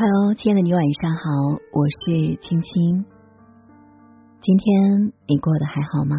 [0.00, 3.04] Hello，亲爱的你晚上好，我是青青。
[4.40, 6.14] 今天你过得还好吗？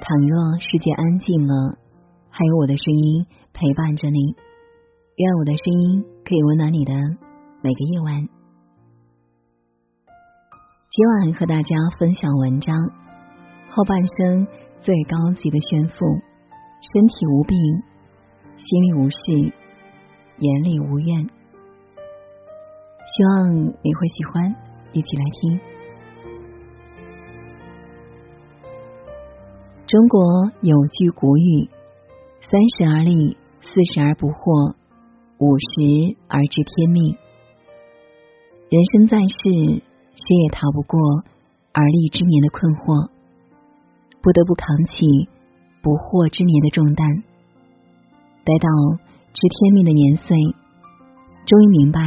[0.00, 1.76] 倘若世界安静了，
[2.30, 4.18] 还有我的声音陪伴着你，
[5.16, 6.94] 愿我的声音可以温暖你的
[7.60, 8.28] 每个夜晚。
[10.88, 12.74] 今晚和大家分享文章：
[13.68, 14.46] 后半生
[14.80, 17.58] 最高级的炫富，身体无病，
[18.56, 19.52] 心里无事，
[20.38, 21.28] 眼里无怨。
[23.16, 24.56] 希望你会喜欢，
[24.92, 25.60] 一起来听。
[29.86, 31.70] 中国有句古语
[32.42, 34.74] ：“三十而立，四十而不惑，
[35.38, 37.16] 五十而知天命。”
[38.68, 40.98] 人生在世，谁也逃不过
[41.70, 43.10] 而立之年的困惑，
[44.20, 45.06] 不得不扛起
[45.84, 47.06] 不惑之年的重担。
[48.42, 48.98] 待到
[49.32, 50.36] 知天命的年岁，
[51.46, 52.02] 终于明白。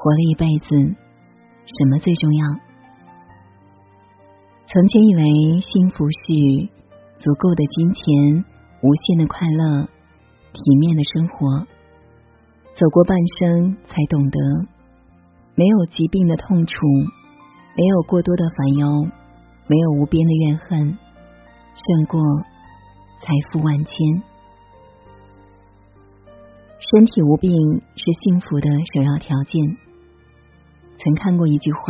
[0.00, 0.76] 活了一辈子，
[1.66, 2.46] 什么最重要？
[4.66, 6.68] 曾经以为幸福是
[7.18, 8.44] 足够的金钱、
[8.80, 9.88] 无限的快乐、
[10.52, 11.66] 体面的生活。
[12.76, 14.38] 走过半生，才懂得，
[15.56, 16.76] 没有疾病的痛楚，
[17.76, 19.08] 没有过多的烦忧，
[19.66, 20.96] 没有无边的怨恨，
[21.74, 22.22] 胜过
[23.20, 24.22] 财富万千。
[26.78, 27.50] 身体无病
[27.96, 29.87] 是幸福的首要条件。
[30.98, 31.80] 曾看过一句话，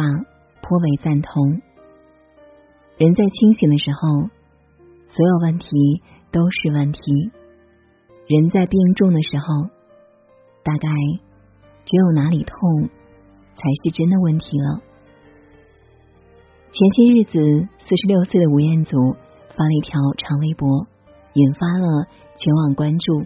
[0.61, 1.63] 颇为赞同：
[2.99, 4.29] 人在清醒的时候，
[5.09, 5.67] 所有问题
[6.31, 7.01] 都是问题；
[8.27, 9.71] 人在病重的时候，
[10.63, 10.89] 大概
[11.87, 12.91] 只有哪里痛
[13.55, 14.83] 才是真的问题了。
[16.71, 19.17] 前些日子，四十六岁的吴彦祖
[19.57, 20.87] 发了一条长微博，
[21.33, 22.05] 引发了
[22.37, 23.25] 全网关注。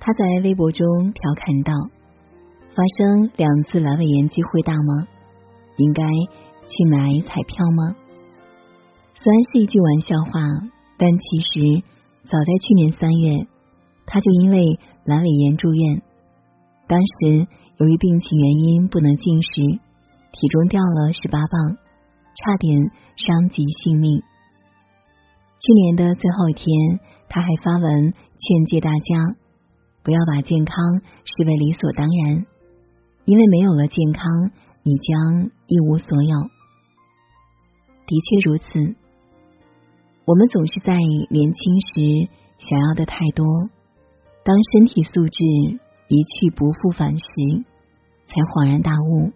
[0.00, 1.99] 他在微博中调侃道。
[2.74, 5.08] 发生两次阑尾炎机会大吗？
[5.76, 6.02] 应该
[6.66, 7.96] 去买彩票吗？
[9.14, 10.40] 虽然是一句玩笑话，
[10.96, 11.82] 但其实
[12.24, 13.46] 早在去年三月，
[14.06, 16.02] 他就因为阑尾炎住院。
[16.86, 17.46] 当时
[17.78, 19.62] 由于病情原因不能进食，
[20.32, 21.76] 体重掉了十八磅，
[22.36, 24.22] 差点伤及性命。
[25.60, 29.36] 去年的最后一天，他还发文劝诫大家
[30.02, 30.76] 不要把健康
[31.24, 32.46] 视为理所当然。
[33.24, 34.50] 因为没有了健康，
[34.82, 36.50] 你将一无所有。
[38.06, 38.96] 的确如此，
[40.24, 40.96] 我们总是在
[41.30, 43.46] 年轻时想要的太多，
[44.42, 45.44] 当身体素质
[46.08, 47.26] 一去不复返时，
[48.26, 49.30] 才恍然大悟，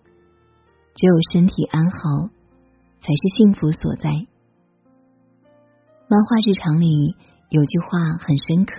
[0.94, 2.28] 只有身体安好，
[3.00, 4.10] 才是幸福所在。
[6.08, 7.14] 漫画日常里
[7.50, 8.74] 有句话很深刻：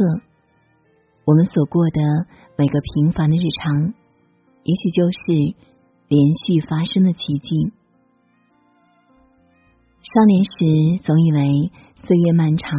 [1.26, 2.02] 我们所过的
[2.58, 3.94] 每个平凡的日常。
[4.66, 5.56] 也许就是
[6.08, 7.72] 连续发生的奇迹。
[10.02, 11.72] 少年时总以为
[12.04, 12.72] 岁月漫长，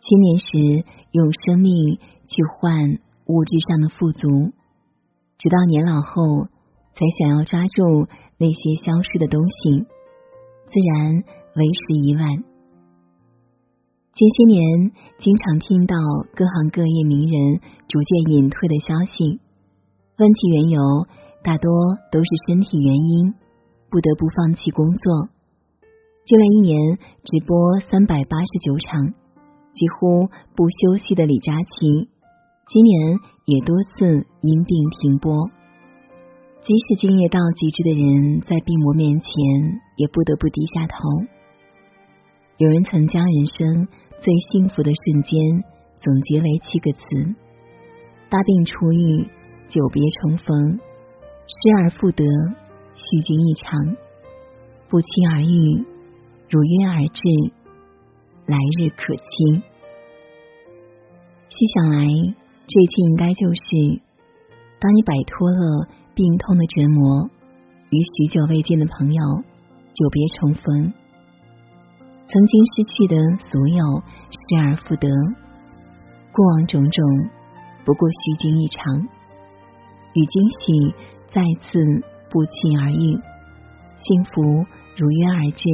[0.00, 4.28] 青年时用生命去换物质上的富足，
[5.36, 6.46] 直到年老后
[6.92, 8.06] 才想要抓住
[8.38, 9.80] 那些消失的东西，
[10.66, 11.24] 自然
[11.56, 12.44] 为时已晚。
[14.12, 15.96] 近些年经常听到
[16.36, 19.40] 各行各业名人逐渐隐退的消息。
[20.16, 20.80] 问其缘由，
[21.42, 21.72] 大多
[22.12, 23.34] 都是身体原因，
[23.90, 25.28] 不得不放弃工作。
[26.24, 29.12] 就连一年直播三百八十九场，
[29.74, 32.08] 几乎不休息的李佳琦，
[32.68, 35.50] 今年也多次因病停播。
[36.62, 39.28] 即使敬业到极致的人，在病魔面前
[39.96, 40.94] 也不得不低下头。
[42.58, 43.88] 有人曾将人生
[44.20, 45.64] 最幸福的瞬间
[45.98, 47.34] 总结为七个词：
[48.30, 49.26] 大病初愈。
[49.68, 50.78] 久别重逢，
[51.46, 52.24] 失而复得，
[52.94, 53.96] 虚惊一场，
[54.88, 55.84] 不期而遇，
[56.48, 57.20] 如约而至，
[58.46, 59.62] 来日可期。
[61.48, 62.06] 细想来，
[62.66, 64.00] 这一切应该就是：
[64.78, 67.30] 当你摆脱了病痛的折磨，
[67.90, 69.22] 与许久未见的朋友
[69.92, 70.92] 久别重逢，
[72.26, 73.16] 曾经失去的
[73.50, 75.08] 所有失而复得，
[76.32, 77.04] 过往种种
[77.84, 79.08] 不过虚惊一场。
[80.14, 80.94] 与惊喜
[81.28, 81.78] 再次
[82.30, 83.18] 不期而遇，
[83.96, 84.42] 幸福
[84.96, 85.68] 如约而至，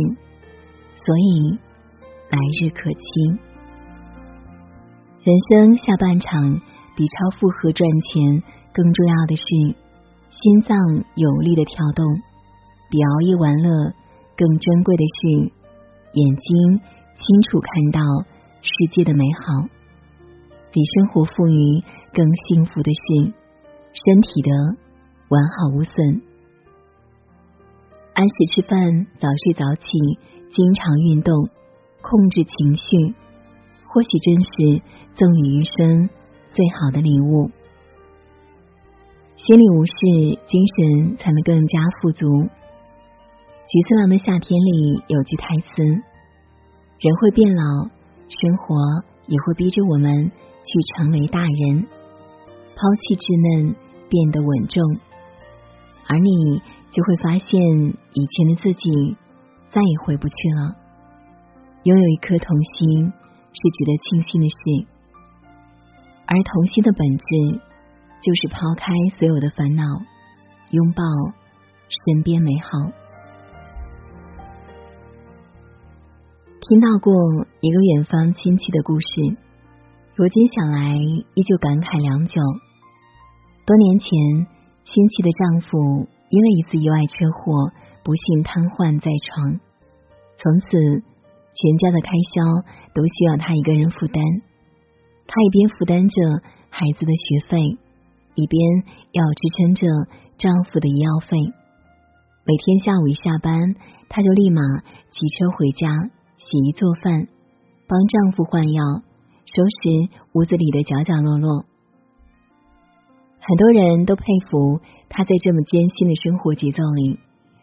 [0.95, 1.59] 所以
[2.31, 3.39] 来日可期。
[5.23, 6.61] 人生下半场，
[6.97, 8.43] 比超负荷赚钱
[8.73, 9.45] 更重要的是
[10.31, 10.77] 心脏
[11.15, 12.07] 有力的跳动；
[12.91, 13.93] 比熬夜玩乐
[14.37, 15.53] 更珍贵的是
[16.13, 16.81] 眼睛
[17.15, 18.01] 清楚看到
[18.63, 19.69] 世界的美好；
[20.73, 21.83] 比生活富裕
[22.15, 23.40] 更幸福的是。
[23.93, 24.51] 身体的
[25.29, 26.23] 完好无损。
[28.15, 29.89] 按时吃饭，早睡早起，
[30.51, 31.49] 经常运动，
[32.03, 33.15] 控制情绪，
[33.87, 34.83] 或许真是
[35.15, 36.11] 赠予余生
[36.51, 37.51] 最好的礼物。
[39.37, 42.27] 心里无事，精神才能更加富足。
[43.69, 45.83] 菊次郎的夏天里有句台词
[47.01, 47.63] ：“人会变老，
[48.29, 48.77] 生活
[49.27, 50.31] 也会逼着我们
[50.65, 51.87] 去成为大人，
[52.81, 53.77] 抛弃稚嫩，
[54.09, 54.81] 变得稳重。”
[56.09, 56.65] 而你。
[56.91, 59.17] 就会发现，以前的自己
[59.71, 60.75] 再也回不去了。
[61.85, 64.89] 拥有一颗童心是值得庆幸的事，
[66.27, 67.61] 而童心的本质
[68.21, 69.85] 就是抛开所有的烦恼，
[70.73, 71.05] 拥抱
[71.87, 72.91] 身边美好。
[76.59, 77.15] 听到过
[77.61, 79.37] 一个远方亲戚的故事，
[80.17, 82.35] 如今想来依旧感慨良久。
[83.67, 84.11] 多年前，
[84.85, 86.09] 亲戚的丈夫。
[86.31, 87.73] 因为一次意外车祸，
[88.05, 89.59] 不幸瘫痪在床，
[90.39, 90.79] 从此
[91.51, 92.63] 全家的开销
[92.95, 94.23] 都需要她一个人负担。
[95.27, 96.15] 她一边负担着
[96.71, 97.59] 孩子的学费，
[98.39, 98.63] 一边
[99.11, 99.83] 要支撑着
[100.39, 101.37] 丈夫的医药费。
[102.47, 103.75] 每天下午一下班，
[104.09, 104.63] 她就立马
[105.11, 107.27] 骑车回家，洗衣做饭，
[107.91, 109.03] 帮丈夫换药，
[109.51, 111.67] 收拾屋子里的角角落落。
[113.43, 117.19] 很多人都佩服她在这么艰辛的生活节奏里，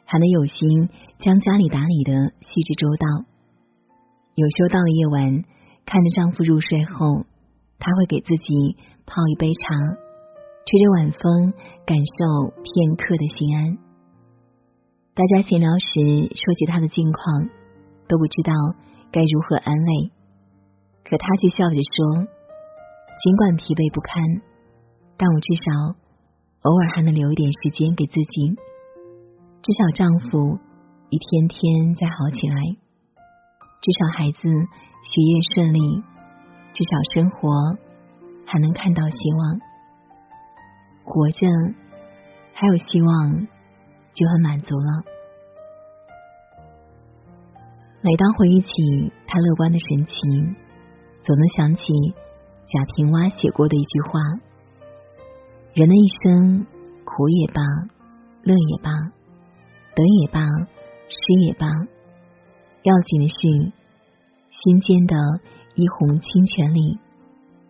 [0.05, 0.89] 还能有心
[1.19, 3.07] 将家里打理的细致周到。
[4.33, 5.43] 有时候到了夜晚，
[5.85, 7.25] 看着丈夫入睡后，
[7.79, 8.75] 她会给自己
[9.05, 9.75] 泡一杯茶，
[10.65, 11.53] 吹着晚风，
[11.85, 13.77] 感受片刻的心安。
[15.13, 15.87] 大家闲聊时
[16.35, 17.49] 说起她的近况，
[18.07, 18.51] 都不知道
[19.11, 20.11] 该如何安慰，
[21.05, 22.25] 可她却笑着说
[23.21, 24.41] ：“尽管疲惫不堪。”
[25.17, 25.95] 但我至少
[26.61, 28.55] 偶尔还能留一点时间给自己，
[29.63, 30.59] 至少丈夫
[31.09, 32.55] 一天天在好起来，
[33.81, 35.79] 至少孩子学业顺利，
[36.73, 37.49] 至少生活
[38.45, 39.59] 还能看到希望，
[41.03, 41.47] 活着
[42.53, 43.47] 还有希望
[44.13, 45.03] 就很满足了。
[48.01, 50.55] 每当回忆起他乐观的神情，
[51.23, 51.83] 总能想起
[52.67, 54.46] 贾平凹写过的一句话。
[55.77, 56.65] 人的一生，
[57.05, 57.61] 苦也罢，
[58.41, 58.89] 乐也罢，
[59.93, 60.41] 得也罢，
[61.07, 61.67] 失也罢，
[62.81, 63.71] 要紧的是
[64.49, 65.15] 心间的
[65.75, 66.97] 一泓清泉里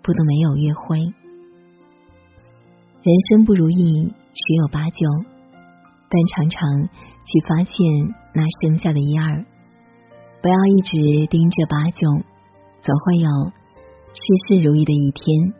[0.01, 0.99] 不能没有月辉。
[3.03, 5.05] 人生不如意十有八九，
[6.07, 6.87] 但常常
[7.25, 7.75] 去发现
[8.33, 9.43] 那剩下的一二，
[10.41, 12.07] 不要一直盯着八九，
[12.79, 13.29] 总会有
[14.13, 15.53] 事事如意的一天。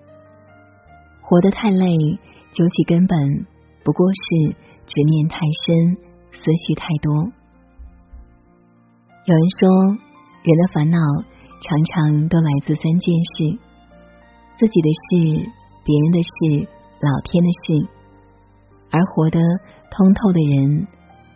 [1.24, 2.18] 活得太累。
[2.58, 3.46] 究其根本，
[3.86, 4.56] 不过是
[4.88, 5.96] 执念太深，
[6.34, 7.14] 思绪太多。
[9.26, 9.70] 有人说，
[10.42, 10.98] 人的烦恼
[11.62, 13.60] 常常都来自三件事：
[14.58, 15.52] 自己的事、
[15.86, 16.68] 别人的事、
[17.00, 17.88] 老天的事。
[18.90, 19.40] 而活得
[19.92, 20.88] 通透的人，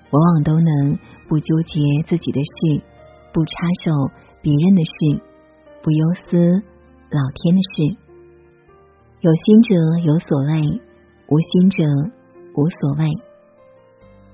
[0.10, 0.98] 往往都能
[1.30, 2.84] 不纠结自己的事，
[3.32, 3.54] 不插
[3.86, 3.92] 手
[4.42, 5.22] 别人的事，
[5.84, 6.64] 不忧思
[7.12, 7.96] 老天的事。
[9.20, 10.82] 有心者有所累。
[11.32, 11.86] 无心者
[12.56, 13.06] 无所谓，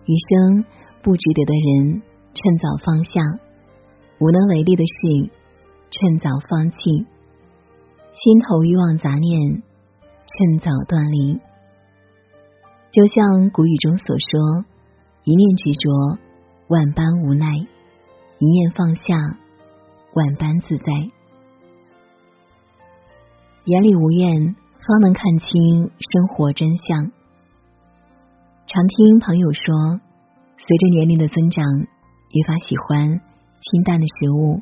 [0.08, 0.66] 余生
[1.04, 2.02] 不值得的人，
[2.34, 3.22] 趁早放下；
[4.20, 5.30] 无能为力的事，
[5.92, 7.06] 趁早放弃；
[8.14, 9.62] 心头欲望杂念，
[10.26, 11.40] 趁早断离。
[12.90, 14.66] 就像古语中所说
[15.24, 16.18] ：“一念执着，
[16.68, 17.68] 万般无奈；
[18.40, 19.16] 一念放下，
[20.16, 20.86] 万般自在。”
[23.66, 24.56] 眼里无怨。
[24.86, 27.12] 方能看清生活真相。
[28.68, 30.00] 常听朋友说，
[30.58, 31.66] 随着年龄的增长，
[32.32, 33.22] 愈发喜欢
[33.62, 34.62] 清淡的食物、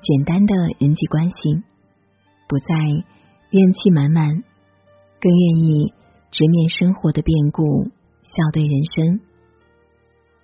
[0.00, 1.62] 简单的人际关系，
[2.48, 2.74] 不再
[3.50, 4.28] 怨气满满，
[5.20, 5.92] 更愿意
[6.30, 7.84] 直面生活的变故，
[8.22, 9.20] 笑对人生。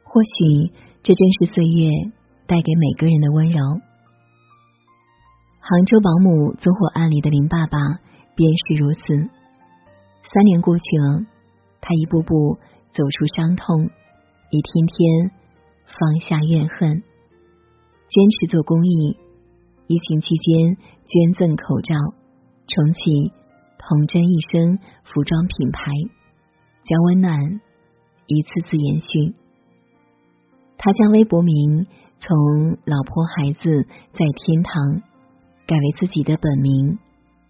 [0.02, 1.88] 或许这正是岁月
[2.46, 3.60] 带给每个人的温柔。
[5.60, 7.78] 杭州保姆纵火案里的林爸爸。
[8.34, 9.30] 便是如此。
[10.32, 11.26] 三年过去了，
[11.80, 12.58] 他一步步
[12.92, 13.90] 走出伤痛，
[14.50, 15.30] 一天天
[15.84, 17.02] 放下怨恨，
[18.08, 19.16] 坚持做公益。
[19.86, 20.76] 疫情期间
[21.06, 21.94] 捐赠口罩，
[22.66, 23.32] 重启
[23.78, 25.82] 童真一生服装品牌，
[26.84, 27.60] 将温暖
[28.26, 29.34] 一次次延续。
[30.78, 31.86] 他将微博名
[32.18, 35.02] 从“老婆孩子在天堂”
[35.68, 36.98] 改为自己的本名。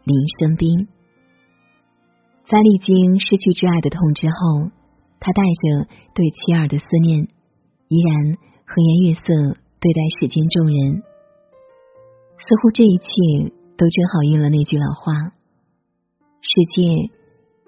[0.05, 0.87] 林生斌，
[2.45, 4.69] 在历经失去挚爱的痛之后，
[5.17, 7.25] 他带着对妻儿的思念，
[7.89, 8.37] 依然
[8.69, 9.25] 和颜悦色
[9.81, 11.01] 对待世间众人。
[12.37, 13.49] 似乎这一切
[13.81, 15.33] 都正好应了那句老话
[16.45, 16.85] ：“世界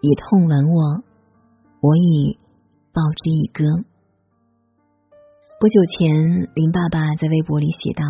[0.05, 1.01] 以痛吻我，
[1.81, 2.37] 我以
[2.93, 3.65] 报之以歌。”
[5.57, 8.05] 不久前，林爸爸在微博里写道：“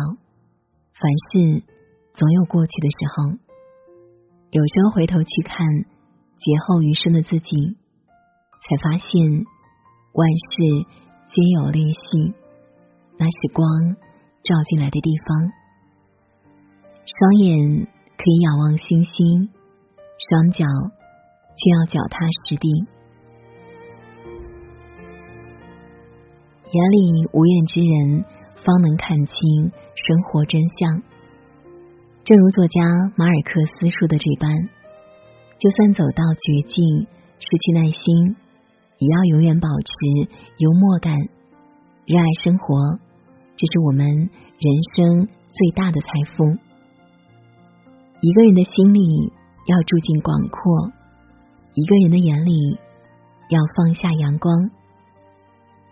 [0.99, 1.63] 凡事
[2.11, 3.46] 总有过去的时候，
[4.49, 5.67] 有时候回头去看
[6.37, 7.75] 劫后余生的自己，
[8.63, 9.45] 才发现
[10.13, 10.85] 万事
[11.33, 12.33] 皆有裂隙，
[13.19, 13.67] 那是光
[14.43, 15.51] 照进来的地方。
[17.05, 17.87] 双眼
[18.17, 19.49] 可以仰望星星，
[20.29, 20.65] 双脚
[21.57, 22.87] 却要脚踏实地。”
[26.69, 28.25] 眼里无怨之人，
[28.63, 31.01] 方能看清生活真相。
[32.27, 32.81] 正如作家
[33.15, 34.51] 马尔克斯说的这般，
[35.59, 37.07] 就算走到绝境，
[37.39, 38.35] 失去耐心，
[38.97, 41.15] 也要永远保持幽默感，
[42.05, 42.99] 热爱生活，
[43.55, 46.43] 这是我们人生最大的财富。
[48.19, 49.31] 一个人的心里
[49.65, 50.91] 要住进广阔，
[51.75, 52.77] 一个人的眼里
[53.47, 54.69] 要放下阳光。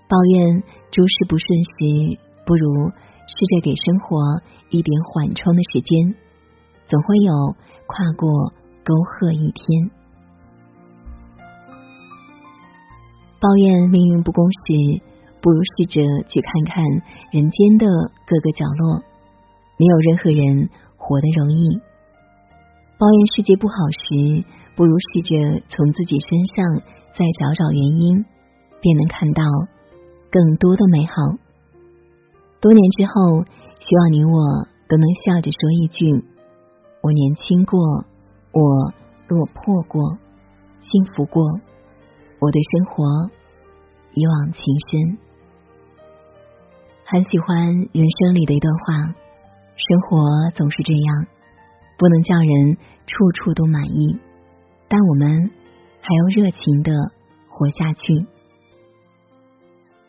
[0.09, 4.19] 抱怨诸事不顺时，不如试着给生活
[4.69, 6.13] 一点缓冲的时间，
[6.87, 7.55] 总会有
[7.87, 9.91] 跨过沟壑一天。
[13.39, 15.01] 抱怨命运不公时，
[15.41, 16.83] 不如试着去看看
[17.31, 17.85] 人间的
[18.25, 19.03] 各个角落。
[19.77, 21.79] 没有任何人活得容易。
[22.97, 26.81] 抱怨世界不好时，不如试着从自己身上
[27.13, 28.25] 再找找原因，
[28.81, 29.43] 便能看到。
[30.31, 31.13] 更多的美好。
[32.61, 33.43] 多年之后，
[33.79, 36.25] 希望你我都能笑着说一句
[37.05, 37.79] ：“我年轻过，
[38.51, 38.91] 我
[39.27, 40.17] 落魄过，
[40.79, 41.43] 幸福过，
[42.39, 43.29] 我对生活
[44.11, 45.19] 一往情深。”
[47.05, 49.13] 很喜欢人生里的一段话
[49.77, 51.27] ：“生活总是这样，
[51.99, 54.17] 不能叫人处处都满意，
[54.87, 55.51] 但我们
[56.01, 56.91] 还要热情的
[57.49, 58.15] 活下去。”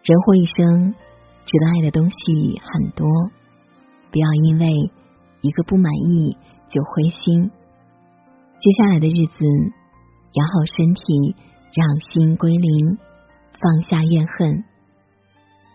[0.03, 0.95] 人活一生，
[1.45, 3.07] 值得爱的东西很多，
[4.11, 4.91] 不要因为
[5.43, 6.39] 一个不满意
[6.69, 7.51] 就灰心。
[8.59, 9.45] 接下来的日子，
[10.33, 11.37] 养好身体，
[11.73, 12.99] 让心归零，
[13.61, 14.65] 放下怨恨，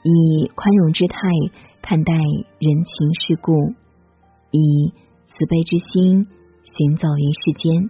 [0.03, 1.17] 以宽容之态
[1.81, 3.73] 看待人情世故，
[4.51, 4.93] 以
[5.25, 6.27] 慈悲之心
[6.63, 7.89] 行走于世间。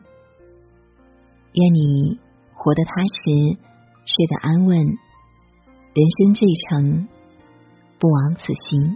[1.53, 2.19] 愿你
[2.53, 3.57] 活得踏实，
[4.05, 4.77] 睡得安稳。
[4.77, 7.07] 人生这一程，
[7.99, 8.95] 不枉此行。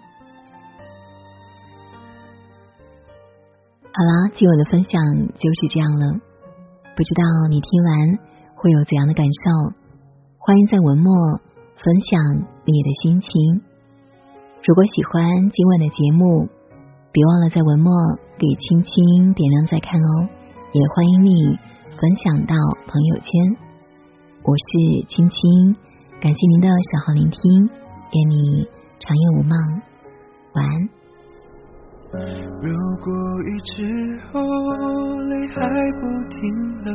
[3.97, 5.01] 好啦，今晚的分享
[5.39, 6.19] 就是这样了。
[6.97, 8.19] 不知道你听完
[8.53, 9.71] 会有怎样的感受？
[10.37, 11.39] 欢迎在文末
[11.79, 12.19] 分享
[12.65, 13.31] 你的心情。
[14.67, 16.49] 如果喜欢今晚的节目，
[17.13, 17.89] 别忘了在文末
[18.37, 20.27] 给青青点亮再看哦。
[20.73, 21.55] 也欢迎你
[21.95, 22.55] 分享到
[22.91, 23.31] 朋友圈。
[24.43, 25.73] 我是青青。
[26.19, 27.39] 感谢您的小号聆听，
[28.11, 28.67] 愿你
[28.99, 29.57] 长夜无梦，
[30.51, 30.94] 晚安。
[32.61, 33.11] 如果
[33.45, 34.33] 雨之后
[35.21, 35.55] 泪还
[35.99, 36.39] 不停
[36.83, 36.89] 流，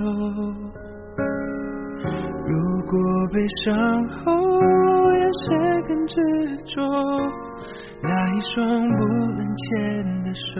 [2.46, 2.52] 如
[2.86, 2.92] 果
[3.32, 3.68] 悲伤
[4.08, 4.18] 后
[5.12, 5.46] 眼神
[5.86, 6.16] 更执
[6.66, 6.72] 着。
[8.02, 8.56] 那一双
[8.96, 9.04] 不
[9.36, 9.68] 能牵
[10.22, 10.58] 的手，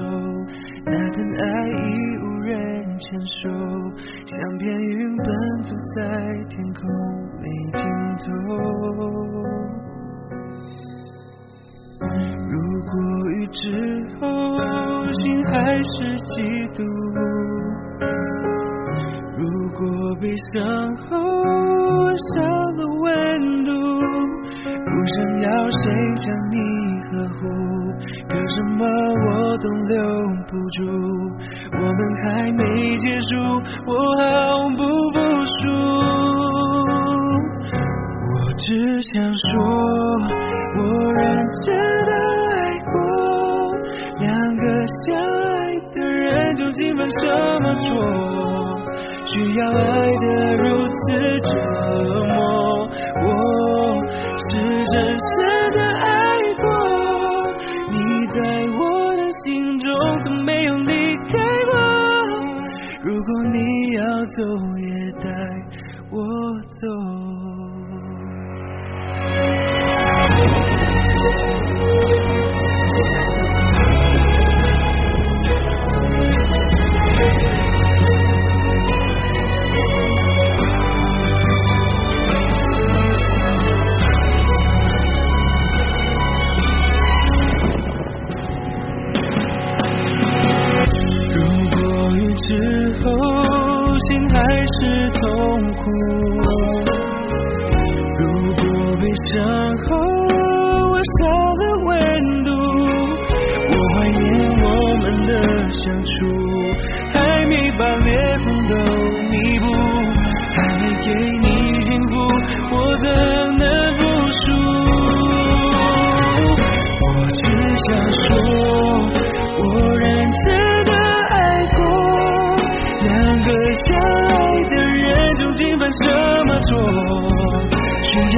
[0.84, 1.72] 那段爱已
[2.18, 2.52] 无人
[2.98, 3.48] 牵手，
[4.26, 5.26] 像片云奔
[5.62, 6.00] 走在
[6.50, 6.78] 天空
[7.40, 7.82] 没尽
[8.18, 8.28] 头。
[12.90, 12.98] 过
[13.30, 13.58] 雨之
[14.20, 14.22] 后
[15.12, 16.34] 心还是嫉
[16.74, 16.78] 妒，
[19.38, 19.40] 如
[19.78, 19.80] 果
[20.20, 20.58] 悲伤
[20.96, 21.06] 后
[22.16, 22.42] 少
[22.76, 23.08] 了温
[23.64, 23.70] 度，
[24.84, 25.78] 不想要谁
[26.16, 26.58] 将你。
[27.10, 27.40] 呵护，
[28.28, 29.26] 可什么我
[29.58, 29.94] 都留
[30.46, 30.78] 不住。
[31.72, 32.62] 我们还没
[32.98, 33.30] 结束，
[33.84, 34.22] 我好
[47.18, 47.26] 什
[47.60, 47.82] 么错，
[49.26, 49.82] 需要爱
[50.20, 50.26] 得
[50.56, 50.94] 如此
[51.40, 51.48] 折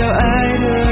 [0.01, 0.92] 要爱的。